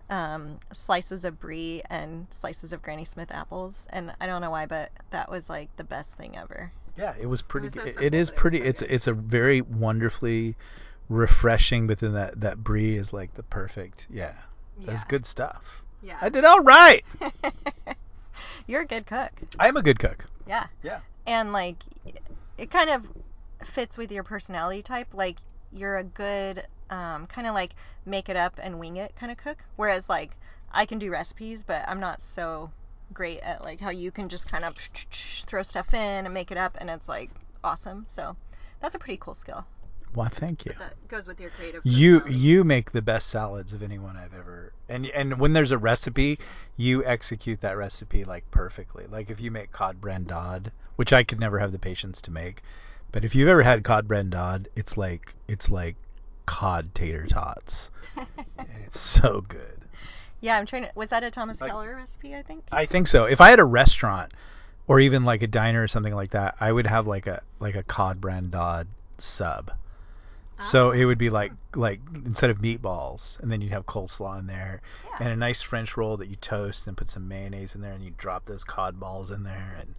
[0.08, 4.66] um, slices of brie and slices of Granny Smith apples, and I don't know why,
[4.66, 6.72] but that was like the best thing ever.
[6.96, 7.66] Yeah, it was pretty.
[7.66, 8.02] was so good.
[8.02, 8.62] it is it pretty.
[8.62, 10.56] it's it's a very wonderfully
[11.08, 14.06] refreshing, but then that that brie is like the perfect.
[14.10, 14.32] Yeah,
[14.78, 15.62] that's good stuff.
[16.02, 16.18] Yeah.
[16.20, 17.04] I did all right.
[18.66, 19.32] You're a good cook.
[19.58, 20.24] I am a good cook.
[20.46, 20.66] Yeah.
[20.82, 21.00] Yeah.
[21.26, 21.76] And like
[22.58, 23.06] it kind of
[23.64, 25.08] fits with your personality type.
[25.12, 25.38] Like
[25.72, 27.72] you're a good um, kind of like
[28.04, 29.58] make it up and wing it kind of cook.
[29.76, 30.36] Whereas like
[30.72, 32.70] I can do recipes, but I'm not so
[33.16, 34.76] great at like how you can just kind of
[35.46, 37.30] throw stuff in and make it up and it's like
[37.64, 38.04] awesome.
[38.08, 38.36] So
[38.80, 39.66] that's a pretty cool skill.
[40.14, 40.72] Well, thank you.
[40.78, 41.80] That goes with your creative.
[41.84, 42.46] You personality.
[42.46, 46.38] you make the best salads of anyone I've ever and and when there's a recipe,
[46.76, 49.06] you execute that recipe like perfectly.
[49.06, 52.62] Like if you make cod brandade, which I could never have the patience to make,
[53.12, 55.96] but if you've ever had cod brandade, it's like it's like
[56.44, 59.75] cod tater tots, and it's so good.
[60.40, 60.90] Yeah, I'm trying to.
[60.94, 62.34] Was that a Thomas Like- Keller recipe?
[62.34, 62.64] I think.
[62.72, 63.24] I think so.
[63.24, 64.32] If I had a restaurant
[64.86, 67.74] or even like a diner or something like that, I would have like a like
[67.74, 68.86] a cod brandade
[69.18, 69.72] sub.
[70.58, 70.92] So Ah.
[70.92, 74.80] it would be like like instead of meatballs, and then you'd have coleslaw in there,
[75.04, 75.16] Yeah.
[75.20, 78.02] and a nice French roll that you toast and put some mayonnaise in there, and
[78.02, 79.94] you drop those cod balls in there, and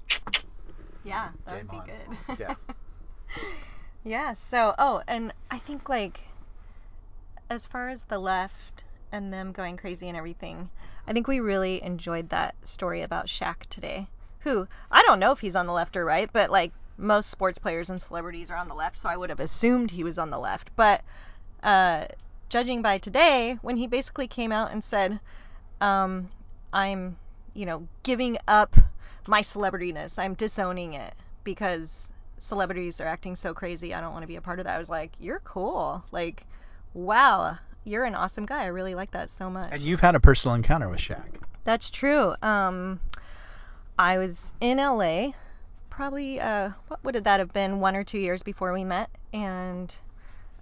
[1.04, 1.86] Yeah, that would on.
[1.86, 2.39] be good.
[2.39, 2.56] Yeah.
[4.04, 6.21] yeah, so oh, and I think like
[7.50, 10.70] as far as the left and them going crazy and everything,
[11.08, 14.08] I think we really enjoyed that story about Shaq today.
[14.41, 17.58] Who I don't know if he's on the left or right, but like most sports
[17.58, 20.30] players and celebrities are on the left, so I would have assumed he was on
[20.30, 20.72] the left.
[20.76, 21.04] But
[21.63, 22.06] uh,
[22.50, 25.20] judging by today, when he basically came out and said,
[25.80, 26.30] um,
[26.74, 27.17] "I'm,
[27.54, 28.76] you know, giving up
[29.28, 30.17] my celebrityness.
[30.17, 33.93] I'm disowning it because celebrities are acting so crazy.
[33.93, 36.04] I don't want to be a part of that." I was like, "You're cool.
[36.12, 36.46] Like,
[36.93, 38.63] wow, you're an awesome guy.
[38.63, 41.26] I really like that so much." and you've had a personal encounter with Shaq.
[41.63, 42.36] That's true.
[42.41, 43.00] Um,
[44.00, 45.32] I was in LA,
[45.89, 47.80] probably uh, what would that have been?
[47.80, 49.93] One or two years before we met, and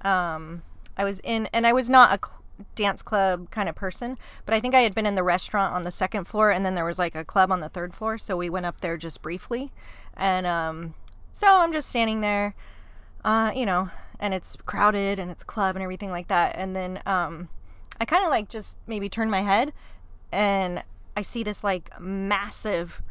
[0.02, 0.64] um,
[0.98, 2.42] I was in, and I was not a cl-
[2.76, 5.84] dance club kind of person, but I think I had been in the restaurant on
[5.84, 8.38] the second floor, and then there was like a club on the third floor, so
[8.38, 9.72] we went up there just briefly,
[10.16, 10.94] and um,
[11.34, 12.56] so I'm just standing there,
[13.26, 17.02] uh, you know, and it's crowded and it's club and everything like that, and then
[17.06, 17.50] um,
[18.00, 19.74] I kind of like just maybe turn my head
[20.32, 20.84] and
[21.18, 23.02] I see this like massive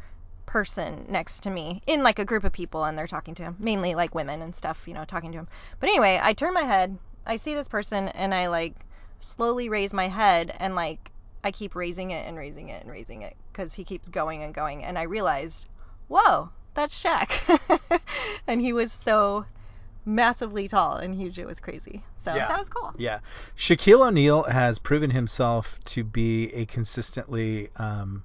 [0.45, 3.57] person next to me in like a group of people and they're talking to him,
[3.59, 5.47] mainly like women and stuff, you know, talking to him.
[5.79, 8.75] But anyway, I turn my head, I see this person and I like
[9.19, 11.11] slowly raise my head and like
[11.43, 14.53] I keep raising it and raising it and raising it cuz he keeps going and
[14.53, 15.65] going and I realized,
[16.07, 17.99] "Whoa, that's Shaq."
[18.47, 19.45] and he was so
[20.05, 22.03] massively tall and huge it was crazy.
[22.23, 22.47] So Yeah.
[22.47, 22.93] that was cool.
[22.97, 23.19] Yeah,
[23.57, 28.23] Shaquille O'Neal has proven himself to be a consistently um,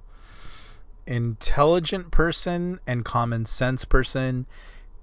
[1.07, 4.45] intelligent person and common sense person,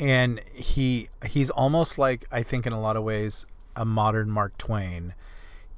[0.01, 4.57] and he he's almost like I think in a lot of ways a modern Mark
[4.59, 5.15] Twain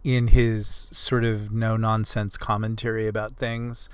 [0.05, 3.89] in his sort of no nonsense commentary about things.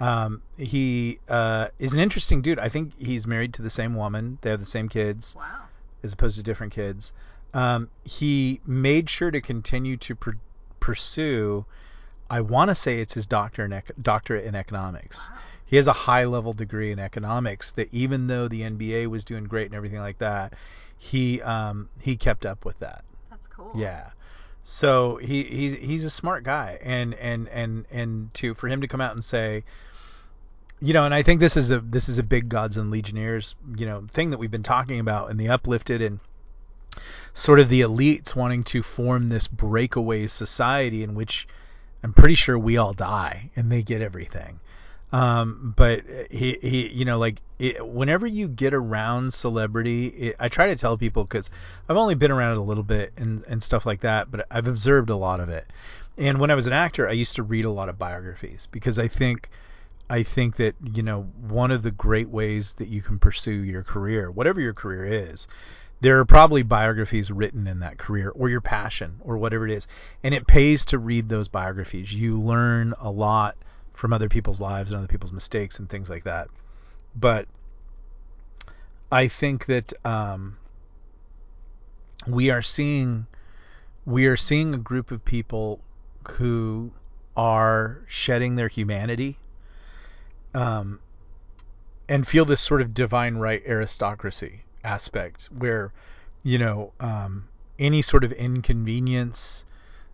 [0.00, 2.58] Um, he uh, is an interesting dude.
[2.58, 4.38] I think he's married to the same woman.
[4.40, 5.62] They have the same kids Wow.
[6.04, 7.12] As opposed to different kids.
[7.54, 10.30] Um, he made sure to continue to pr-
[10.78, 11.64] pursue.
[12.30, 15.30] I want to say it's his doctor in ec- doctorate in economics.
[15.30, 15.38] Wow.
[15.66, 17.72] He has a high level degree in economics.
[17.72, 20.54] That even though the NBA was doing great and everything like that,
[20.98, 23.04] he um, he kept up with that.
[23.30, 23.72] That's cool.
[23.74, 24.10] Yeah.
[24.62, 28.88] So he, he he's a smart guy, and and and and to for him to
[28.88, 29.64] come out and say,
[30.84, 33.54] you know, and I think this is a this is a big gods and legionnaires,
[33.76, 36.20] you know, thing that we've been talking about in the uplifted and
[37.32, 41.48] sort of the elites wanting to form this breakaway society in which
[42.02, 44.60] I'm pretty sure we all die and they get everything.
[45.10, 50.48] Um, but he, he, you know, like it, whenever you get around celebrity, it, I
[50.48, 51.50] try to tell people because
[51.88, 54.66] I've only been around it a little bit and, and stuff like that, but I've
[54.66, 55.66] observed a lot of it.
[56.18, 58.98] And when I was an actor, I used to read a lot of biographies because
[58.98, 59.48] I think,
[60.08, 63.82] I think that you know one of the great ways that you can pursue your
[63.82, 65.48] career, whatever your career is,
[66.00, 69.86] there are probably biographies written in that career or your passion or whatever it is,
[70.22, 72.12] and it pays to read those biographies.
[72.12, 73.56] You learn a lot
[73.94, 76.48] from other people's lives and other people's mistakes and things like that.
[77.16, 77.48] But
[79.10, 80.58] I think that um,
[82.26, 83.26] we are seeing
[84.04, 85.80] we are seeing a group of people
[86.32, 86.92] who
[87.36, 89.38] are shedding their humanity
[90.54, 91.00] um,
[92.08, 95.92] and feel this sort of divine right aristocracy aspect where
[96.42, 99.64] you know um, any sort of inconvenience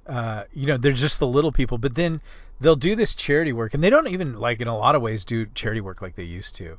[0.06, 2.20] uh, you know they're just the little people but then
[2.60, 5.24] they'll do this charity work and they don't even like in a lot of ways
[5.24, 6.78] do charity work like they used to.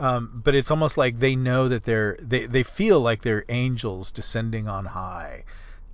[0.00, 4.12] Um, but it's almost like they know that they're they, they feel like they're angels
[4.12, 5.44] descending on high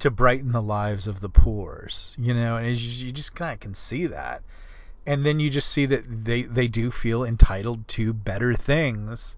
[0.00, 3.60] to brighten the lives of the poor you know and just, you just kind of
[3.60, 4.42] can see that
[5.06, 9.36] and then you just see that they they do feel entitled to better things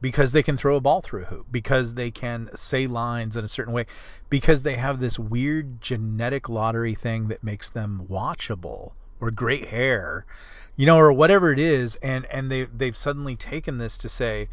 [0.00, 3.44] because they can throw a ball through a hoop, because they can say lines in
[3.44, 3.86] a certain way,
[4.28, 10.26] because they have this weird genetic lottery thing that makes them watchable or great hair,
[10.76, 14.48] you know, or whatever it is, and and they they've suddenly taken this to say,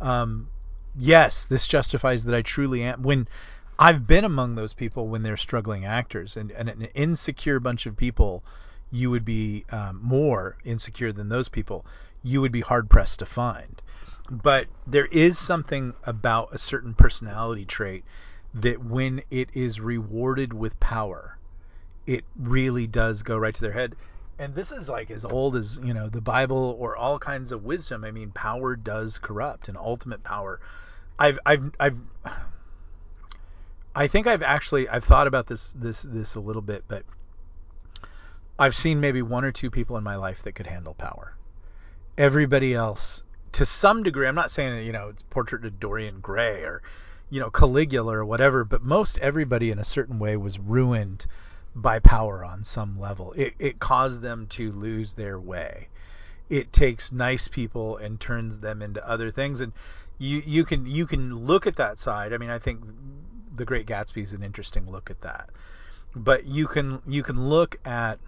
[0.00, 0.48] um,
[0.96, 3.02] yes, this justifies that I truly am.
[3.02, 3.28] When
[3.78, 7.96] I've been among those people when they're struggling actors and, and an insecure bunch of
[7.96, 8.42] people,
[8.90, 11.84] you would be um, more insecure than those people.
[12.22, 13.80] You would be hard pressed to find
[14.30, 18.04] but there is something about a certain personality trait
[18.54, 21.38] that when it is rewarded with power,
[22.06, 23.94] it really does go right to their head.
[24.38, 27.64] And this is like as old as, you know, the Bible or all kinds of
[27.64, 28.04] wisdom.
[28.04, 30.60] I mean, power does corrupt and ultimate power.
[31.18, 31.98] I've I've I've
[33.94, 37.04] I think I've actually I've thought about this this this a little bit, but
[38.58, 41.34] I've seen maybe one or two people in my life that could handle power.
[42.16, 46.62] Everybody else to some degree, I'm not saying you know it's portrait of Dorian Gray
[46.62, 46.82] or
[47.30, 51.26] you know Caligula or whatever, but most everybody in a certain way was ruined
[51.74, 53.32] by power on some level.
[53.32, 55.88] It, it caused them to lose their way.
[56.48, 59.72] It takes nice people and turns them into other things, and
[60.18, 62.32] you you can you can look at that side.
[62.32, 62.80] I mean, I think
[63.54, 65.50] The Great Gatsby is an interesting look at that,
[66.14, 68.18] but you can you can look at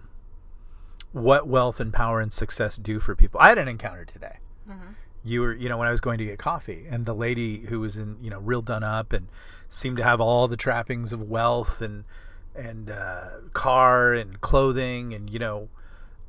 [1.11, 3.39] what wealth and power and success do for people.
[3.39, 4.37] I had an encounter today.
[4.69, 4.91] Mm-hmm
[5.23, 7.79] you were, you know, when I was going to get coffee, and the lady who
[7.79, 9.27] was in, you know, real done up and
[9.69, 12.03] seemed to have all the trappings of wealth and
[12.55, 15.69] and uh, car and clothing and you know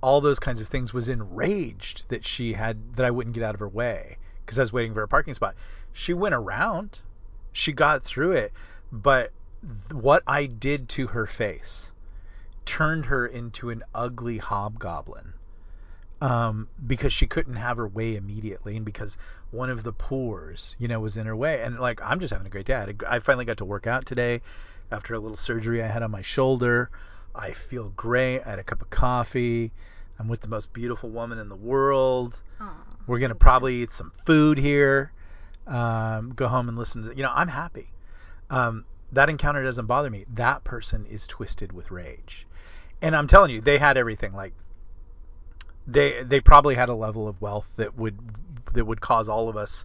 [0.00, 3.54] all those kinds of things was enraged that she had that I wouldn't get out
[3.54, 5.54] of her way because I was waiting for a parking spot.
[5.92, 7.00] She went around,
[7.52, 8.52] she got through it,
[8.90, 9.32] but
[9.90, 11.91] what I did to her face
[12.64, 15.34] turned her into an ugly hobgoblin
[16.20, 19.18] um, because she couldn't have her way immediately, and because
[19.50, 21.62] one of the pores, you know, was in her way.
[21.62, 22.94] And like, I'm just having a great day.
[23.06, 24.40] I finally got to work out today
[24.90, 26.90] after a little surgery I had on my shoulder.
[27.34, 28.40] I feel great.
[28.40, 29.72] I had a cup of coffee.
[30.18, 32.40] I'm with the most beautiful woman in the world.
[32.60, 32.70] Aww,
[33.06, 35.12] We're gonna probably eat some food here.
[35.66, 37.16] Um, go home and listen to.
[37.16, 37.88] You know, I'm happy.
[38.48, 40.24] Um, that encounter doesn't bother me.
[40.34, 42.46] That person is twisted with rage,
[43.02, 44.32] and I'm telling you, they had everything.
[44.32, 44.54] Like
[45.86, 48.18] they they probably had a level of wealth that would
[48.72, 49.84] that would cause all of us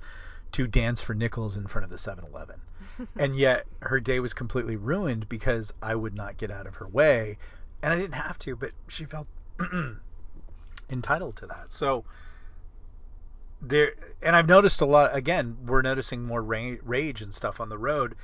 [0.54, 2.62] to dance for nickels in front of the 7-Eleven.
[3.18, 6.88] and yet her day was completely ruined because I would not get out of her
[6.88, 7.38] way
[7.84, 9.28] and I didn't have to, but she felt
[10.90, 11.74] entitled to that.
[11.74, 12.06] So
[13.62, 17.78] there and I've noticed a lot again, we're noticing more rage and stuff on the
[17.78, 18.16] road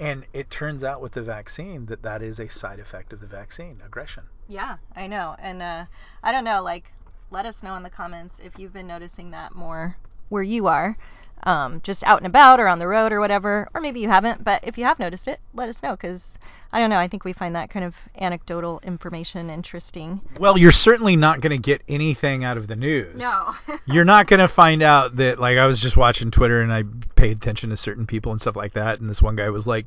[0.00, 3.26] and it turns out with the vaccine that that is a side effect of the
[3.26, 4.24] vaccine, aggression.
[4.48, 5.36] Yeah, I know.
[5.38, 5.86] And uh
[6.22, 6.92] I don't know like
[7.30, 9.96] let us know in the comments if you've been noticing that more
[10.28, 10.96] where you are,
[11.42, 14.42] um, just out and about or on the road or whatever, or maybe you haven't.
[14.44, 16.38] But if you have noticed it, let us know because
[16.72, 16.98] I don't know.
[16.98, 20.20] I think we find that kind of anecdotal information interesting.
[20.38, 23.16] Well, you're certainly not going to get anything out of the news.
[23.16, 23.54] No.
[23.86, 26.84] you're not going to find out that like I was just watching Twitter and I
[27.14, 29.86] paid attention to certain people and stuff like that, and this one guy was like,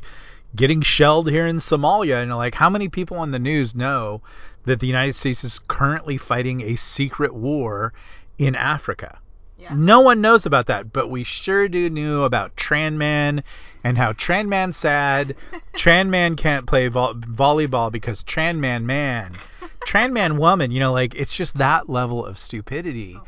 [0.54, 2.22] getting shelled here in Somalia.
[2.22, 4.22] And like, how many people on the news know
[4.66, 7.94] that the United States is currently fighting a secret war
[8.38, 9.20] in Africa.
[9.62, 9.76] Yeah.
[9.76, 13.44] No one knows about that, but we sure do knew about Tran Man
[13.84, 15.36] and how Tran Man sad.
[15.74, 19.36] Tran Man can't play vo- volleyball because Tran Man man.
[19.86, 23.16] Tran Man woman, you know, like it's just that level of stupidity.
[23.16, 23.24] Oh.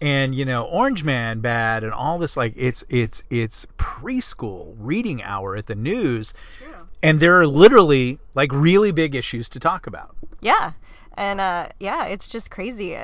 [0.00, 5.22] And you know, Orange Man bad and all this like it's it's it's preschool reading
[5.22, 6.72] hour at the news True.
[7.02, 10.16] and there are literally like really big issues to talk about.
[10.40, 10.72] Yeah.
[11.18, 12.98] And uh yeah, it's just crazy.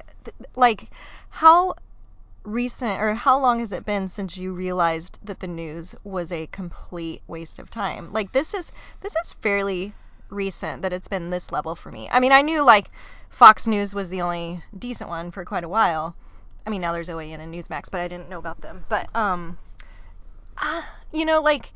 [0.57, 0.90] Like
[1.29, 1.75] how
[2.42, 6.46] recent or how long has it been since you realized that the news was a
[6.48, 8.12] complete waste of time?
[8.12, 9.94] Like this is this is fairly
[10.29, 12.09] recent that it's been this level for me.
[12.11, 12.90] I mean, I knew like
[13.29, 16.14] Fox News was the only decent one for quite a while.
[16.66, 18.85] I mean, now there's OAN and Newsmax, but I didn't know about them.
[18.88, 19.59] But um
[20.59, 21.72] ah, you know, like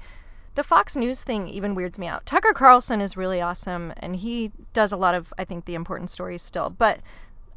[0.54, 2.26] the Fox News thing even weirds me out.
[2.26, 6.10] Tucker Carlson is really awesome, and he does a lot of, I think, the important
[6.10, 6.70] stories still.
[6.70, 7.00] But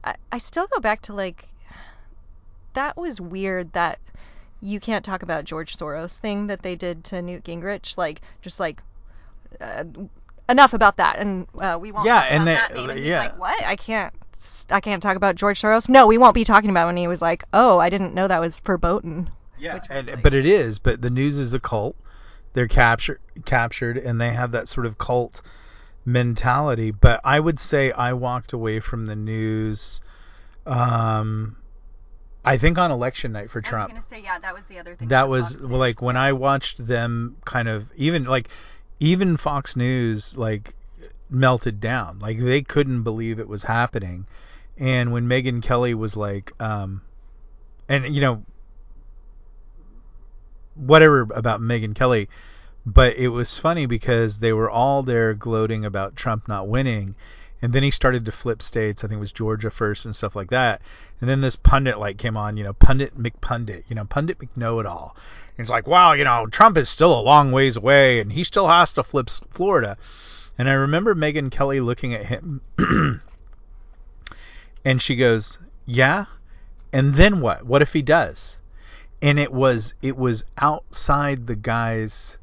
[0.04, 1.48] I, I still go back to like,
[2.78, 4.00] that was weird that
[4.62, 7.98] you can't talk about George Soros thing that they did to Newt Gingrich.
[7.98, 8.82] Like, just like,
[9.60, 9.84] uh,
[10.48, 12.06] enough about that, and uh, we won't.
[12.06, 12.84] Yeah, and about they-.
[12.84, 13.20] And he's yeah.
[13.20, 13.64] like, what?
[13.66, 14.14] I can't.
[14.70, 15.90] I can't talk about George Soros.
[15.90, 18.40] No, we won't be talking about when he was like, "Oh, I didn't know that
[18.40, 20.78] was verboten." Yeah, and, like- but it is.
[20.78, 21.96] But the news is a cult.
[22.54, 25.42] They're captured, captured, and they have that sort of cult
[26.06, 26.92] mentality.
[26.92, 30.02] But I would say I walked away from the news.
[30.68, 31.58] Um,
[32.48, 33.92] I think on election night for Trump.
[33.92, 35.10] I was gonna say, yeah, that was the other thing.
[35.10, 38.50] that was well, like when I watched them kind of even like
[39.00, 40.74] even Fox News like
[41.30, 42.20] melted down.
[42.20, 44.26] Like they couldn't believe it was happening.
[44.78, 47.02] And when Megyn Kelly was like um
[47.90, 48.44] and you know
[50.76, 52.30] whatever about Megyn Kelly,
[52.86, 57.16] but it was funny because they were all there gloating about Trump not winning.
[57.62, 59.04] And then he started to flip states.
[59.04, 60.82] I think it was Georgia first and stuff like that.
[61.20, 65.16] And then this pundit like came on, you know, pundit McPundit, you know, pundit McKnow-it-all.
[65.58, 68.44] And it's like, wow, you know, Trump is still a long ways away, and he
[68.44, 69.98] still has to flip Florida.
[70.58, 72.62] And I remember Megyn Kelly looking at him,
[74.86, 76.26] and she goes, "Yeah,
[76.94, 77.66] and then what?
[77.66, 78.60] What if he does?"
[79.22, 82.38] And it was it was outside the guy's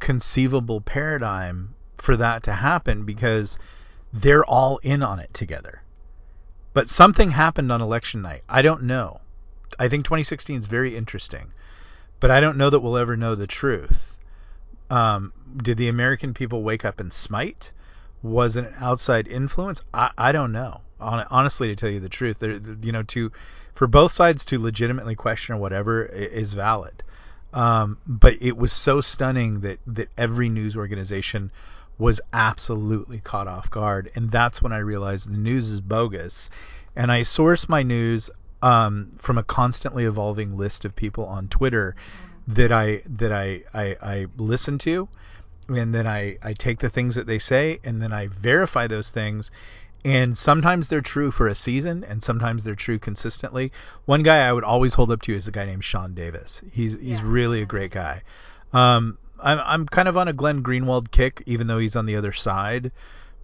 [0.00, 3.56] conceivable paradigm for that to happen because
[4.12, 5.82] they're all in on it together.
[6.74, 8.42] But something happened on election night.
[8.48, 9.20] I don't know.
[9.78, 11.52] I think 2016 is very interesting,
[12.20, 14.16] but I don't know that we'll ever know the truth.
[14.90, 17.72] Um, did the American people wake up and smite?
[18.22, 19.82] Was it an outside influence?
[19.92, 20.82] I, I don't know.
[21.00, 23.32] Hon- honestly, to tell you the truth, you know, to
[23.74, 27.02] for both sides to legitimately question or whatever is valid.
[27.52, 31.50] Um, but it was so stunning that that every news organization
[32.02, 36.50] was absolutely caught off guard, and that's when I realized the news is bogus.
[36.96, 38.28] And I source my news
[38.60, 41.94] um, from a constantly evolving list of people on Twitter
[42.48, 45.08] that I that I, I I listen to,
[45.68, 49.10] and then I I take the things that they say, and then I verify those
[49.10, 49.50] things.
[50.04, 53.70] And sometimes they're true for a season, and sometimes they're true consistently.
[54.06, 56.60] One guy I would always hold up to is a guy named Sean Davis.
[56.72, 57.26] He's he's Yeah.
[57.38, 58.22] really a great guy.
[58.72, 62.16] Um, I'm I'm kind of on a Glenn Greenwald kick, even though he's on the
[62.16, 62.92] other side.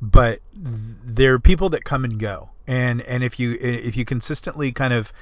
[0.00, 4.04] But th- there are people that come and go, and and if you if you
[4.04, 5.12] consistently kind of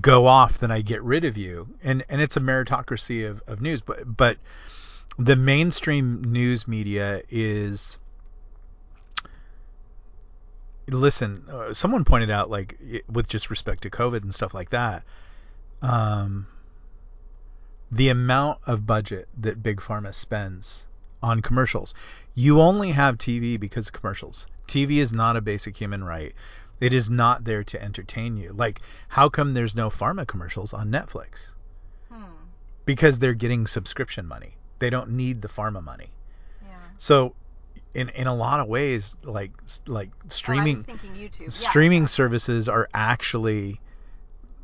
[0.00, 3.60] go off, then I get rid of you, and and it's a meritocracy of, of
[3.60, 3.80] news.
[3.80, 4.38] But but
[5.18, 7.98] the mainstream news media is
[10.88, 11.44] listen.
[11.50, 12.78] Uh, someone pointed out like
[13.10, 15.02] with just respect to COVID and stuff like that.
[15.82, 16.46] Um,
[17.92, 20.86] the amount of budget that big pharma spends
[21.22, 21.94] on commercials.
[22.34, 24.48] You only have TV because of commercials.
[24.66, 26.34] TV is not a basic human right.
[26.80, 28.52] It is not there to entertain you.
[28.54, 31.50] Like, how come there's no pharma commercials on Netflix?
[32.10, 32.24] Hmm.
[32.86, 34.56] Because they're getting subscription money.
[34.78, 36.10] They don't need the pharma money.
[36.66, 36.74] Yeah.
[36.96, 37.34] So,
[37.94, 39.52] in in a lot of ways, like
[39.86, 41.42] like Oh, I was streaming thinking YouTube.
[41.42, 42.06] Yeah, streaming yeah.
[42.06, 43.80] services are actually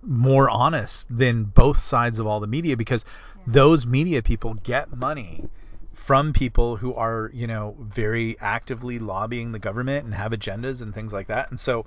[0.02, 3.52] more honest than both sides of all the media because Yeah.
[3.52, 5.48] those media people get money
[5.94, 10.94] from people who are, you know, very actively lobbying the government and have agendas and
[10.94, 11.50] things like that.
[11.50, 11.84] And so,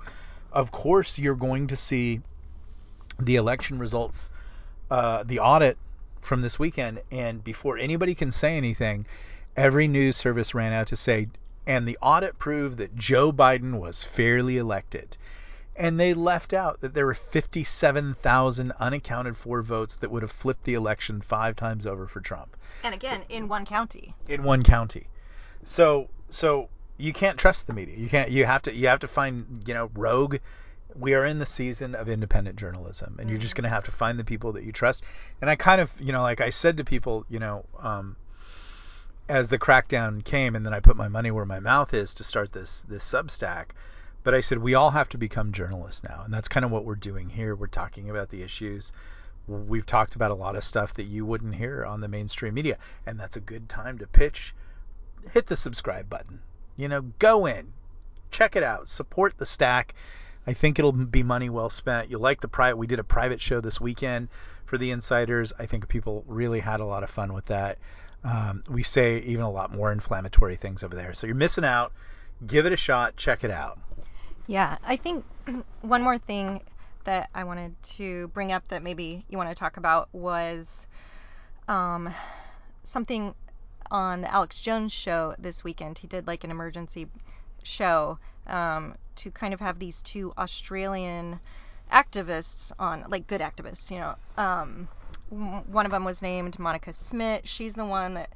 [0.52, 2.20] of course, you're going to see
[3.18, 4.30] the election results,
[4.90, 5.76] uh, the audit
[6.20, 9.06] from this weekend, and before anybody can say anything,
[9.56, 11.26] every news service ran out to say,
[11.66, 15.16] and the audit proved that Joe Biden was fairly elected.
[15.74, 20.64] And they left out that there were 57,000 unaccounted for votes that would have flipped
[20.64, 24.14] the election five times over for Trump And again, in one county.
[24.28, 25.06] in one county.
[25.64, 26.68] So so
[26.98, 27.96] you can't trust the media.
[27.96, 28.30] You can't.
[28.30, 28.74] You have to.
[28.74, 30.36] You have to find you know rogue
[30.94, 33.62] we are in the season of independent journalism, and you're just Mm-hmm.
[33.62, 35.02] going to have to find the people that you trust.
[35.40, 38.16] And I kind of, you know, like I said to people, you know, um,
[39.28, 42.24] as the crackdown came, and then I put my money where my mouth is to
[42.24, 43.68] start this this Substack.
[44.24, 46.84] But I said we all have to become journalists now, and that's kind of what
[46.84, 47.56] we're doing here.
[47.56, 48.92] We're talking about the issues.
[49.48, 52.78] We've talked about a lot of stuff that you wouldn't hear on the mainstream media,
[53.06, 54.54] and that's a good time to pitch.
[55.32, 56.40] Hit the subscribe button.
[56.76, 57.72] You know, go in,
[58.30, 59.94] check it out, support the stack.
[60.46, 62.10] I think it'll be money well spent.
[62.10, 62.76] You'll like the private.
[62.76, 64.28] We did a private show this weekend
[64.64, 65.52] for the insiders.
[65.58, 67.78] I think people really had a lot of fun with that.
[68.24, 71.14] Um, we say even a lot more inflammatory things over there.
[71.14, 71.92] So you're missing out.
[72.46, 73.16] Give it a shot.
[73.16, 73.78] Check it out.
[74.46, 75.24] Yeah, I think
[75.80, 76.62] one more thing
[77.04, 80.86] that I wanted to bring up that maybe you want to talk about was
[81.68, 82.12] um,
[82.84, 83.34] something
[83.90, 85.98] on the Alex Jones show this weekend.
[85.98, 87.06] He did like an emergency
[87.62, 91.40] show um, to kind of have these two Australian
[91.92, 94.14] activists on, like good activists, you know.
[94.36, 94.88] Um,
[95.30, 97.42] one of them was named Monica Smith.
[97.44, 98.30] She's the one that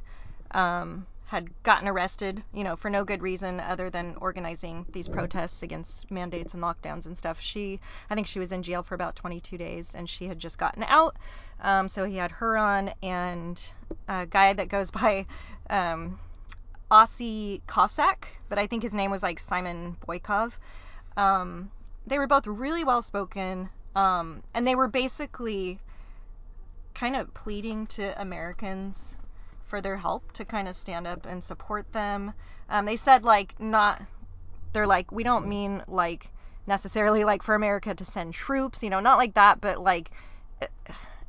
[0.53, 5.65] um, had gotten arrested, you know, for no good reason other than organizing these protests
[5.65, 7.41] against mandates and lockdowns and stuff.
[7.41, 10.57] She, I think she was in jail for about 22 days and she had just
[10.57, 11.17] gotten out.
[11.61, 13.61] Um, so he had her on and
[14.07, 15.27] a guy that goes by
[15.69, 16.21] um,
[16.93, 20.53] Aussie Cossack, but I think his name was like Simon Boykoff.
[21.17, 21.73] Um,
[22.07, 25.81] they were both really well spoken um, and they were basically
[26.95, 29.17] kind of pleading to Americans
[29.67, 32.33] for their help to kind of stand up and support them.
[32.69, 34.03] Um, they said like not
[34.73, 36.31] they're like we don't mean like
[36.67, 40.11] necessarily like for America to send troops, you know, not like that, but like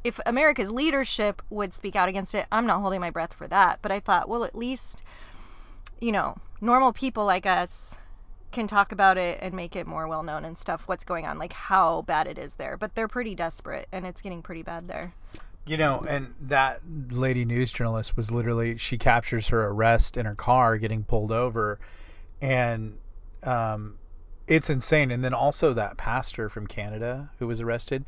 [0.04, 3.80] if America's leadership would speak out against it, I'm not holding my breath for that.
[3.82, 5.04] But I thought, well, at least
[6.00, 7.96] you know, normal people like us
[8.52, 11.38] can talk about it and make it more well known and stuff what's going on
[11.38, 14.88] like how bad it is there but they're pretty desperate and it's getting pretty bad
[14.88, 15.14] there
[15.68, 20.36] You know, and that lady news journalist was literally she captures her arrest in her
[20.36, 21.80] car getting pulled over,
[22.42, 22.98] and
[23.44, 23.96] um,
[24.48, 25.12] it's insane.
[25.12, 28.06] And then also that pastor from Canada who was arrested.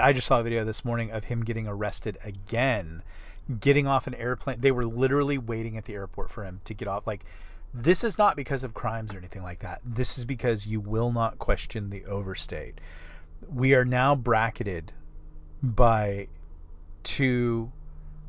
[0.00, 3.02] I just saw a video this morning of him getting arrested again,
[3.60, 4.60] getting off an airplane.
[4.60, 7.06] They were literally waiting at the airport for him to get off.
[7.06, 7.24] Like,
[7.72, 9.80] this is not because of crimes or anything like that.
[9.84, 12.80] This is because you will not question the overstate.
[13.48, 14.92] We are now bracketed
[15.62, 16.26] by
[17.08, 17.70] to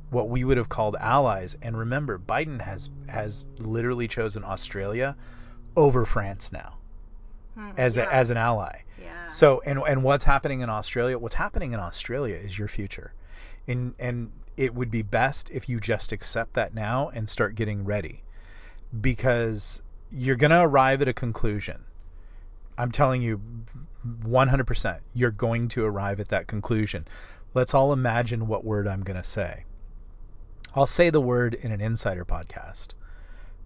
[0.09, 1.57] what we would have called allies.
[1.61, 5.15] And remember, Biden has has literally chosen Australia
[5.75, 6.77] over France now
[7.55, 8.81] hmm, as a, as an ally.
[9.01, 11.17] yeah So and and what's happening in Australia?
[11.17, 13.13] What's happening in Australia is your future.
[13.67, 17.85] And and it would be best if you just accept that now and start getting
[17.85, 18.23] ready.
[18.99, 21.83] Because you're going to arrive at a conclusion.
[22.77, 23.41] I'm telling you
[24.23, 27.05] 100% you're going to arrive at that conclusion.
[27.53, 29.65] Let's all imagine what word I'm going to say.
[30.75, 32.89] I'll say the word in an insider podcast.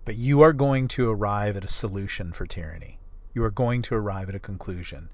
[0.06, 3.00] But you are going to arrive at a solution for tyranny.
[3.34, 5.10] You are going to arrive at a conclusion.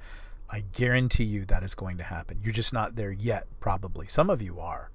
[0.49, 2.41] I guarantee you that is going to happen.
[2.43, 4.07] You're just not there yet, probably.
[4.07, 4.89] Some of you are.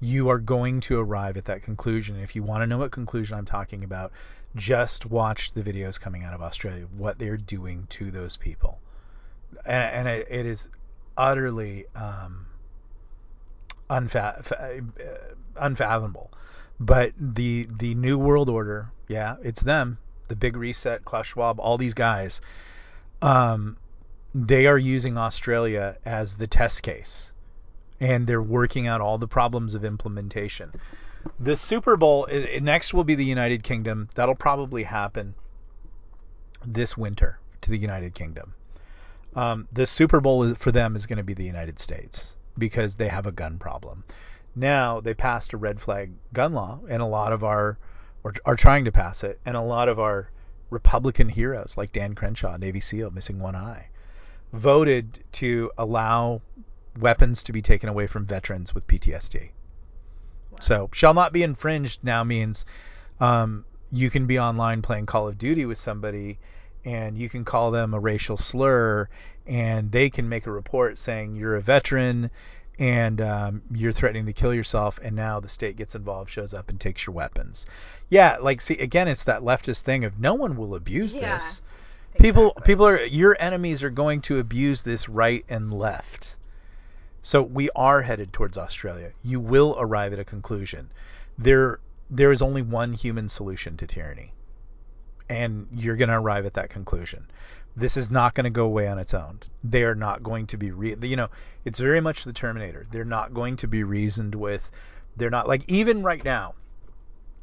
[0.00, 2.20] You are going to arrive at that conclusion.
[2.20, 4.12] If you want to know what conclusion I'm talking about,
[4.54, 8.80] just watch the videos coming out of Australia, what they're doing to those people.
[9.64, 10.68] And, and it, it is
[11.16, 12.47] utterly um,
[13.90, 16.30] unfa- uh, unfathomable.
[16.80, 19.98] But the the new world order, yeah, it's them.
[20.28, 22.40] The big reset, Klaus Schwab, all these guys,
[23.22, 23.76] um,
[24.34, 27.32] they are using Australia as the test case,
[27.98, 30.72] and they're working out all the problems of implementation.
[31.40, 32.28] The Super Bowl
[32.60, 34.08] next will be the United Kingdom.
[34.14, 35.34] That'll probably happen
[36.64, 38.54] this winter to the United Kingdom.
[39.34, 43.08] Um, the Super Bowl for them is going to be the United States because they
[43.08, 44.04] have a gun problem.
[44.54, 47.78] Now they passed a red flag gun law, and a lot of our
[48.24, 50.30] or are trying to pass it, and a lot of our
[50.70, 53.88] Republican heroes like Dan Crenshaw, Navy SEAL, missing one eye,
[54.52, 56.42] voted to allow
[56.98, 59.50] weapons to be taken away from veterans with PTSD.
[60.60, 62.64] So shall not be infringed now means
[63.20, 66.38] um, you can be online playing Call of Duty with somebody
[66.84, 69.08] and you can call them a racial slur
[69.46, 72.30] and they can make a report saying you're a veteran
[72.78, 76.68] and um, you're threatening to kill yourself and now the state gets involved shows up
[76.68, 77.66] and takes your weapons
[78.08, 81.60] yeah like see again it's that leftist thing of no one will abuse Yeah, this
[82.18, 82.62] people exactly.
[82.72, 86.36] people are your enemies are going to abuse this right and left
[87.22, 89.12] so we are headed towards Australia.
[89.22, 90.90] You will arrive at a conclusion.
[91.36, 94.32] There there is only one human solution to tyranny.
[95.28, 97.26] And you're going to arrive at that conclusion.
[97.76, 99.40] This is not going to go away on its own.
[99.62, 101.28] They are not going to be re- you know,
[101.64, 102.86] it's very much the Terminator.
[102.90, 104.70] They're not going to be reasoned with.
[105.16, 106.54] They're not like even right now.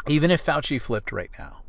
[0.08, 1.62] Even if Fauci flipped right now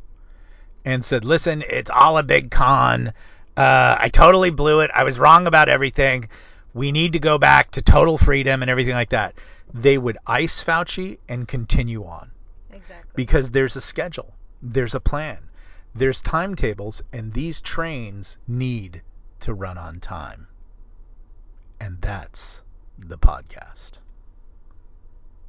[0.85, 3.13] and said, "Listen, it's all a big con.
[3.55, 4.91] Uh, I totally blew it.
[4.93, 6.29] I was wrong about everything.
[6.73, 9.33] We need to go back to total freedom and everything like that."
[9.73, 12.31] They would ice Fauci and continue on.
[12.71, 13.11] Exactly.
[13.15, 15.39] Because there's a schedule, there's a plan,
[15.95, 19.01] there's timetables, and these trains need
[19.39, 20.47] to run on time.
[21.79, 22.63] And that's
[22.97, 23.99] the podcast.